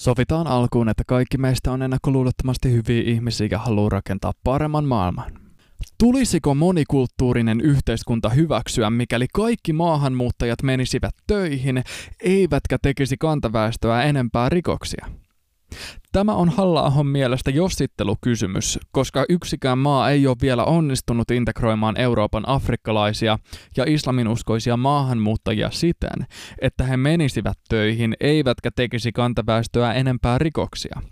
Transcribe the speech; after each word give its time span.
Sovitaan 0.00 0.46
alkuun, 0.46 0.88
että 0.88 1.02
kaikki 1.06 1.38
meistä 1.38 1.72
on 1.72 1.82
ennakkoluulottomasti 1.82 2.72
hyviä 2.72 3.02
ihmisiä 3.06 3.48
ja 3.50 3.58
haluaa 3.58 3.88
rakentaa 3.88 4.32
paremman 4.44 4.84
maailman. 4.84 5.32
Tulisiko 5.98 6.54
monikulttuurinen 6.54 7.60
yhteiskunta 7.60 8.28
hyväksyä, 8.28 8.90
mikäli 8.90 9.26
kaikki 9.32 9.72
maahanmuuttajat 9.72 10.62
menisivät 10.62 11.14
töihin, 11.26 11.82
eivätkä 12.20 12.78
tekisi 12.82 13.16
kantaväestöä 13.16 14.02
enempää 14.02 14.48
rikoksia? 14.48 15.06
Tämä 16.12 16.34
on 16.34 16.48
halla 16.48 17.04
mielestä 17.06 17.50
jossittelukysymys, 17.50 18.78
koska 18.92 19.24
yksikään 19.28 19.78
maa 19.78 20.10
ei 20.10 20.26
ole 20.26 20.36
vielä 20.42 20.64
onnistunut 20.64 21.30
integroimaan 21.30 22.00
Euroopan 22.00 22.48
afrikkalaisia 22.48 23.38
ja 23.76 23.84
islaminuskoisia 23.86 24.76
maahanmuuttajia 24.76 25.70
siten, 25.70 26.26
että 26.60 26.84
he 26.84 26.96
menisivät 26.96 27.58
töihin 27.68 28.14
eivätkä 28.20 28.70
tekisi 28.76 29.12
kantaväestöä 29.12 29.92
enempää 29.92 30.38
rikoksia. 30.38 31.02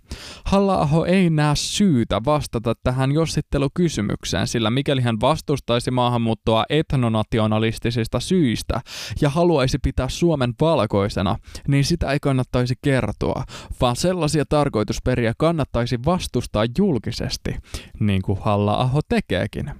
halla 0.45 0.88
ei 1.06 1.30
näe 1.30 1.56
syytä 1.56 2.20
vastata 2.24 2.74
tähän 2.84 3.12
jossittelukysymykseen, 3.12 4.46
sillä 4.46 4.70
mikäli 4.70 5.01
hän 5.01 5.20
vastustaisi 5.20 5.90
maahanmuuttoa 5.90 6.65
etnonationalistisista 6.68 8.20
syistä 8.20 8.80
ja 9.20 9.30
haluaisi 9.30 9.78
pitää 9.82 10.09
Suomen 10.09 10.54
valkoisena, 10.60 11.37
niin 11.68 11.84
sitä 11.84 12.12
ei 12.12 12.18
kannattaisi 12.23 12.74
kertoa, 12.82 13.45
vaan 13.80 13.96
sellaisia 13.96 14.45
tarkoitusperiä 14.88 15.33
kannattaisi 15.38 15.98
vastustaa 16.05 16.65
julkisesti, 16.78 17.56
niin 18.01 18.23
kuin 18.23 18.38
Halla-aho 18.42 19.01
tekeekin. 19.09 19.70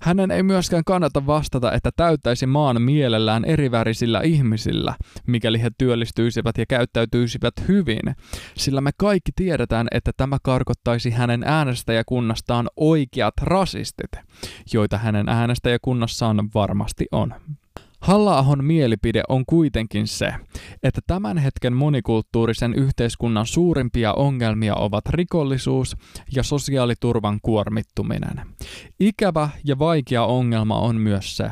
Hänen 0.00 0.30
ei 0.30 0.42
myöskään 0.42 0.84
kannata 0.86 1.26
vastata, 1.26 1.72
että 1.72 1.90
täyttäisi 1.96 2.46
maan 2.46 2.82
mielellään 2.82 3.44
erivärisillä 3.44 4.20
ihmisillä, 4.20 4.94
mikäli 5.26 5.62
he 5.62 5.70
työllistyisivät 5.78 6.58
ja 6.58 6.66
käyttäytyisivät 6.66 7.54
hyvin, 7.68 8.14
sillä 8.56 8.80
me 8.80 8.90
kaikki 8.96 9.32
tiedetään, 9.36 9.88
että 9.90 10.10
tämä 10.16 10.38
karkottaisi 10.42 11.10
hänen 11.10 11.42
äänestäjäkunnastaan 11.46 12.68
oikeat 12.76 13.34
rasistit, 13.40 14.12
joita 14.72 14.98
hänen 14.98 15.28
äänestäjäkunnassaan 15.28 16.48
varmasti 16.54 17.06
on 17.12 17.34
halla 18.00 18.56
mielipide 18.62 19.22
on 19.28 19.44
kuitenkin 19.46 20.06
se, 20.06 20.32
että 20.82 21.00
tämän 21.06 21.38
hetken 21.38 21.72
monikulttuurisen 21.72 22.74
yhteiskunnan 22.74 23.46
suurimpia 23.46 24.12
ongelmia 24.12 24.74
ovat 24.74 25.08
rikollisuus 25.08 25.96
ja 26.34 26.42
sosiaaliturvan 26.42 27.38
kuormittuminen. 27.42 28.40
Ikävä 29.00 29.48
ja 29.64 29.78
vaikea 29.78 30.24
ongelma 30.24 30.80
on 30.80 30.96
myös 30.96 31.36
se, 31.36 31.50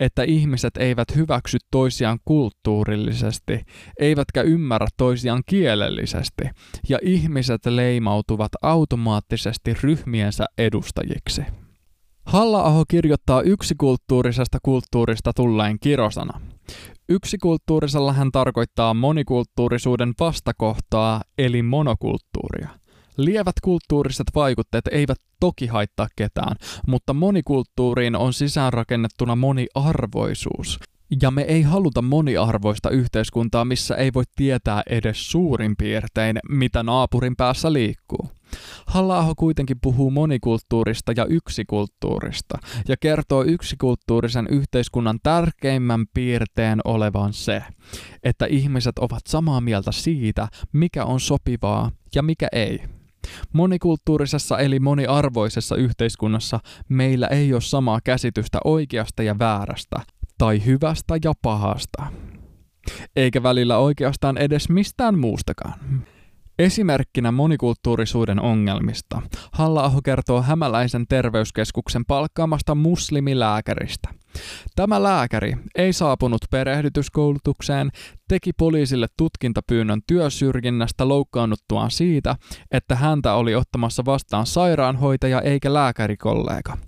että 0.00 0.22
ihmiset 0.22 0.76
eivät 0.76 1.16
hyväksy 1.16 1.58
toisiaan 1.70 2.18
kulttuurillisesti, 2.24 3.60
eivätkä 3.98 4.42
ymmärrä 4.42 4.86
toisiaan 4.96 5.42
kielellisesti, 5.46 6.44
ja 6.88 6.98
ihmiset 7.02 7.66
leimautuvat 7.66 8.52
automaattisesti 8.62 9.74
ryhmiensä 9.82 10.46
edustajiksi. 10.58 11.42
Halla-aho 12.28 12.84
kirjoittaa 12.88 13.42
yksikulttuurisesta 13.42 14.58
kulttuurista 14.62 15.32
tulleen 15.32 15.78
kirosana. 15.80 16.40
Yksikulttuurisella 17.08 18.12
hän 18.12 18.32
tarkoittaa 18.32 18.94
monikulttuurisuuden 18.94 20.12
vastakohtaa, 20.20 21.22
eli 21.38 21.62
monokulttuuria. 21.62 22.68
Lievät 23.16 23.54
kulttuuriset 23.64 24.26
vaikutteet 24.34 24.86
eivät 24.86 25.18
toki 25.40 25.66
haittaa 25.66 26.06
ketään, 26.16 26.56
mutta 26.86 27.14
monikulttuuriin 27.14 28.16
on 28.16 28.32
sisäänrakennettuna 28.32 29.36
moniarvoisuus. 29.36 30.78
Ja 31.22 31.30
me 31.30 31.42
ei 31.42 31.62
haluta 31.62 32.02
moniarvoista 32.02 32.90
yhteiskuntaa, 32.90 33.64
missä 33.64 33.96
ei 33.96 34.10
voi 34.14 34.24
tietää 34.36 34.82
edes 34.90 35.30
suurin 35.30 35.76
piirtein, 35.78 36.38
mitä 36.48 36.82
naapurin 36.82 37.36
päässä 37.36 37.72
liikkuu 37.72 38.28
halla 38.86 39.34
kuitenkin 39.36 39.76
puhuu 39.82 40.10
monikulttuurista 40.10 41.12
ja 41.16 41.24
yksikulttuurista 41.24 42.58
ja 42.88 42.96
kertoo 43.00 43.44
yksikulttuurisen 43.44 44.46
yhteiskunnan 44.50 45.18
tärkeimmän 45.22 46.06
piirteen 46.14 46.80
olevan 46.84 47.32
se, 47.32 47.62
että 48.22 48.46
ihmiset 48.46 48.98
ovat 48.98 49.22
samaa 49.28 49.60
mieltä 49.60 49.92
siitä, 49.92 50.48
mikä 50.72 51.04
on 51.04 51.20
sopivaa 51.20 51.90
ja 52.14 52.22
mikä 52.22 52.48
ei. 52.52 52.80
Monikulttuurisessa 53.52 54.58
eli 54.58 54.80
moniarvoisessa 54.80 55.76
yhteiskunnassa 55.76 56.60
meillä 56.88 57.26
ei 57.26 57.52
ole 57.52 57.60
samaa 57.60 58.00
käsitystä 58.04 58.58
oikeasta 58.64 59.22
ja 59.22 59.38
väärästä, 59.38 59.96
tai 60.38 60.64
hyvästä 60.64 61.18
ja 61.24 61.32
pahasta. 61.42 62.06
Eikä 63.16 63.42
välillä 63.42 63.78
oikeastaan 63.78 64.38
edes 64.38 64.68
mistään 64.68 65.18
muustakaan. 65.18 66.04
Esimerkkinä 66.58 67.32
monikulttuurisuuden 67.32 68.40
ongelmista 68.40 69.22
halla 69.52 69.84
kertoo 70.02 70.42
Hämäläisen 70.42 71.06
terveyskeskuksen 71.08 72.04
palkkaamasta 72.04 72.74
muslimilääkäristä. 72.74 74.17
Tämä 74.76 75.02
lääkäri 75.02 75.56
ei 75.74 75.92
saapunut 75.92 76.40
perehdytyskoulutukseen, 76.50 77.90
teki 78.28 78.52
poliisille 78.52 79.06
tutkintapyynnön 79.16 80.00
työsyrjinnästä 80.06 81.08
loukkaannuttuaan 81.08 81.90
siitä, 81.90 82.36
että 82.70 82.94
häntä 82.94 83.34
oli 83.34 83.54
ottamassa 83.54 84.04
vastaan 84.04 84.46
sairaanhoitaja 84.46 85.40
eikä 85.40 85.74
lääkärikollega. 85.74 86.78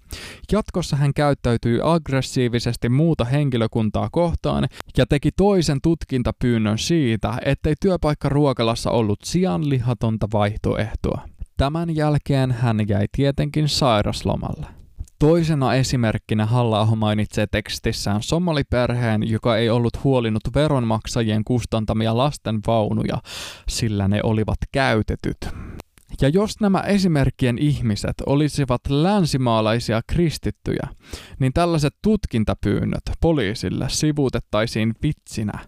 Jatkossa 0.53 0.97
hän 0.97 1.15
käyttäytyi 1.15 1.81
aggressiivisesti 1.83 2.89
muuta 2.89 3.25
henkilökuntaa 3.25 4.09
kohtaan 4.12 4.69
ja 4.97 5.06
teki 5.06 5.31
toisen 5.37 5.78
tutkintapyynnön 5.83 6.78
siitä, 6.78 7.34
ettei 7.44 7.75
työpaikka 7.81 8.28
ruokalassa 8.28 8.91
ollut 8.91 9.19
sianlihatonta 9.25 10.28
vaihtoehtoa. 10.33 11.21
Tämän 11.56 11.97
jälkeen 11.97 12.53
hän 12.53 12.89
jäi 12.89 13.06
tietenkin 13.12 13.69
sairaslomalle. 13.69 14.80
Toisena 15.21 15.75
esimerkkinä 15.75 16.47
halla 16.47 16.97
mainitsee 16.97 17.47
tekstissään 17.47 18.23
somaliperheen, 18.23 19.31
joka 19.31 19.57
ei 19.57 19.71
ollut 19.71 20.05
huolinut 20.05 20.43
veronmaksajien 20.55 21.45
kustantamia 21.45 22.17
lasten 22.17 22.61
vaunuja, 22.67 23.19
sillä 23.69 24.09
ne 24.09 24.21
olivat 24.23 24.59
käytetyt. 24.73 25.37
Ja 26.21 26.29
jos 26.29 26.61
nämä 26.61 26.81
esimerkkien 26.81 27.59
ihmiset 27.59 28.15
olisivat 28.27 28.81
länsimaalaisia 28.89 30.01
kristittyjä, 30.07 30.89
niin 31.39 31.53
tällaiset 31.53 31.95
tutkintapyynnöt 32.03 33.03
poliisille 33.21 33.89
sivuutettaisiin 33.89 34.95
vitsinä. 35.03 35.59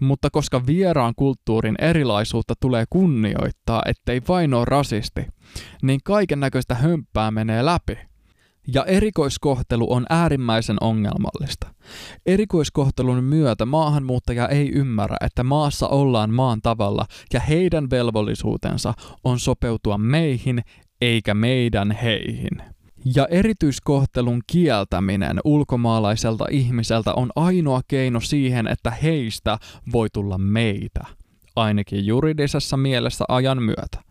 Mutta 0.00 0.30
koska 0.30 0.66
vieraan 0.66 1.14
kulttuurin 1.16 1.74
erilaisuutta 1.78 2.54
tulee 2.60 2.84
kunnioittaa, 2.90 3.82
ettei 3.86 4.22
vain 4.28 4.54
ole 4.54 4.64
rasisti, 4.64 5.26
niin 5.82 6.00
kaiken 6.04 6.40
näköistä 6.40 6.74
hömppää 6.74 7.30
menee 7.30 7.64
läpi– 7.64 7.98
ja 8.74 8.84
erikoiskohtelu 8.84 9.92
on 9.92 10.06
äärimmäisen 10.10 10.76
ongelmallista. 10.80 11.66
Erikoiskohtelun 12.26 13.24
myötä 13.24 13.66
maahanmuuttaja 13.66 14.48
ei 14.48 14.70
ymmärrä, 14.70 15.16
että 15.20 15.44
maassa 15.44 15.88
ollaan 15.88 16.34
maan 16.34 16.62
tavalla 16.62 17.06
ja 17.32 17.40
heidän 17.40 17.90
velvollisuutensa 17.90 18.94
on 19.24 19.38
sopeutua 19.38 19.98
meihin 19.98 20.62
eikä 21.00 21.34
meidän 21.34 21.90
heihin. 21.90 22.62
Ja 23.14 23.26
erityiskohtelun 23.30 24.40
kieltäminen 24.46 25.40
ulkomaalaiselta 25.44 26.44
ihmiseltä 26.50 27.14
on 27.14 27.30
ainoa 27.36 27.80
keino 27.88 28.20
siihen, 28.20 28.66
että 28.66 28.90
heistä 28.90 29.58
voi 29.92 30.08
tulla 30.12 30.38
meitä, 30.38 31.04
ainakin 31.56 32.06
juridisessa 32.06 32.76
mielessä 32.76 33.24
ajan 33.28 33.62
myötä. 33.62 34.09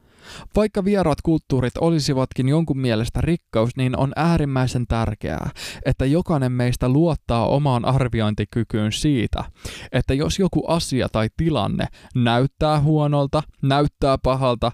Vaikka 0.55 0.85
vieraat 0.85 1.21
kulttuurit 1.21 1.77
olisivatkin 1.77 2.49
jonkun 2.49 2.79
mielestä 2.79 3.21
rikkaus, 3.21 3.77
niin 3.77 3.97
on 3.97 4.11
äärimmäisen 4.15 4.87
tärkeää, 4.87 5.49
että 5.85 6.05
jokainen 6.05 6.51
meistä 6.51 6.89
luottaa 6.89 7.47
omaan 7.47 7.85
arviointikykyyn 7.85 8.91
siitä, 8.91 9.43
että 9.91 10.13
jos 10.13 10.39
joku 10.39 10.65
asia 10.67 11.09
tai 11.11 11.29
tilanne 11.37 11.87
näyttää 12.15 12.79
huonolta, 12.81 13.43
näyttää 13.61 14.17
pahalta 14.17 14.71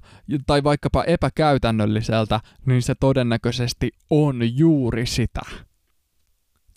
tai 0.48 0.64
vaikkapa 0.64 1.04
epäkäytännölliseltä, 1.04 2.40
niin 2.66 2.82
se 2.82 2.96
todennäköisesti 3.00 3.92
on 4.10 4.58
juuri 4.58 5.06
sitä. 5.06 5.42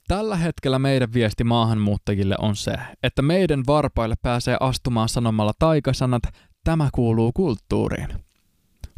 Tällä 0.08 0.36
hetkellä 0.36 0.78
meidän 0.78 1.12
viesti 1.12 1.44
maahanmuuttajille 1.44 2.34
on 2.38 2.56
se, 2.56 2.72
että 3.02 3.22
meidän 3.22 3.62
varpaille 3.66 4.14
pääsee 4.22 4.56
astumaan 4.60 5.08
sanomalla 5.08 5.52
taikasanat, 5.58 6.22
tämä 6.64 6.88
kuuluu 6.94 7.32
kulttuuriin. 7.32 8.27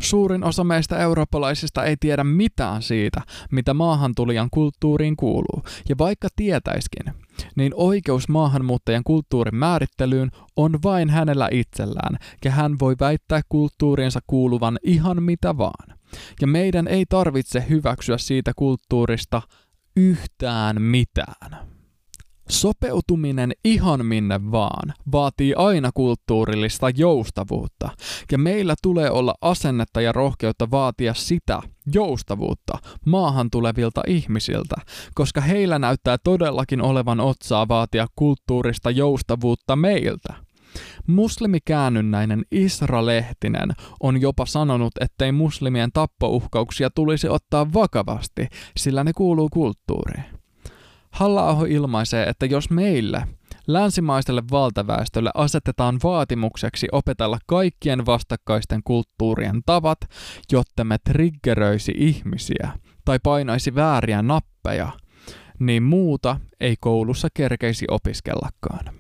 Suurin 0.03 0.45
osa 0.45 0.65
meistä 0.65 0.99
eurooppalaisista 0.99 1.85
ei 1.85 1.97
tiedä 2.01 2.25
mitään 2.25 2.83
siitä, 2.83 3.21
mitä 3.51 3.75
maahantulijan 3.75 4.49
kulttuuriin 4.51 5.17
kuuluu, 5.17 5.63
ja 5.89 5.99
vaikka 5.99 6.29
tietäiskin, 6.37 7.15
niin 7.57 7.73
oikeus 7.77 8.29
maahanmuuttajan 8.29 9.05
kulttuurin 9.05 9.55
määrittelyyn 9.55 10.31
on 10.57 10.79
vain 10.83 11.11
hänellä 11.11 11.49
itsellään, 11.53 12.17
ja 12.45 12.51
hän 12.51 12.79
voi 12.81 12.97
väittää 13.01 13.41
kulttuuriinsa 13.49 14.21
kuuluvan 14.27 14.79
ihan 14.83 15.23
mitä 15.23 15.59
vaan. 15.59 15.99
Ja 16.41 16.47
meidän 16.47 16.89
ei 16.89 17.05
tarvitse 17.09 17.65
hyväksyä 17.69 18.19
siitä 18.19 18.53
kulttuurista 18.57 19.43
yhtään 19.97 20.83
mitään. 20.83 21.70
Sopeutuminen 22.51 23.53
ihan 23.65 24.07
minne 24.07 24.41
vaan 24.53 24.95
vaatii 25.13 25.55
aina 25.55 25.91
kulttuurillista 25.95 26.91
joustavuutta, 26.91 27.91
ja 28.33 28.39
meillä 28.39 28.75
tulee 28.83 29.11
olla 29.11 29.35
asennetta 29.41 30.01
ja 30.01 30.13
rohkeutta 30.13 30.71
vaatia 30.71 31.15
sitä 31.15 31.63
joustavuutta 31.93 32.79
maahan 33.07 33.51
tulevilta 33.51 34.03
ihmisiltä, 34.07 34.77
koska 35.15 35.41
heillä 35.41 35.79
näyttää 35.79 36.19
todellakin 36.25 36.83
olevan 36.83 37.21
otsaa 37.21 37.69
vaatia 37.69 38.07
kulttuurista 38.17 38.91
joustavuutta 38.91 39.77
meiltä. 39.77 40.35
Muslimikäännynnäinen 41.07 42.45
Isra 42.51 43.07
Lehtinen 43.07 43.73
on 44.01 44.21
jopa 44.21 44.47
sanonut, 44.47 44.93
ettei 45.01 45.33
muslimien 45.33 45.93
tappouhkauksia 45.93 46.91
tulisi 46.91 47.29
ottaa 47.29 47.73
vakavasti, 47.73 48.47
sillä 48.77 49.05
ne 49.05 49.13
kuuluu 49.13 49.49
kulttuuriin 49.53 50.40
halla 51.11 51.67
ilmaisee, 51.69 52.25
että 52.25 52.47
jos 52.47 52.71
meille, 52.71 53.27
länsimaiselle 53.67 54.43
valtaväestölle 54.51 55.31
asetetaan 55.35 55.99
vaatimukseksi 56.03 56.89
opetella 56.93 57.39
kaikkien 57.47 58.07
vastakkaisten 58.07 58.81
kulttuurien 58.85 59.61
tavat, 59.67 59.99
jotta 60.53 60.85
me 60.85 60.97
triggeröisi 60.99 61.93
ihmisiä 61.97 62.71
tai 63.05 63.19
painaisi 63.23 63.75
vääriä 63.75 64.23
nappeja, 64.23 64.93
niin 65.59 65.83
muuta 65.83 66.41
ei 66.61 66.77
koulussa 66.81 67.29
kerkeisi 67.35 67.85
opiskellakaan. 67.91 69.00